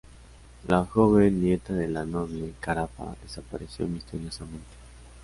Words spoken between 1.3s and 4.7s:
nieta de la noble Carafa, desapareció misteriosamente.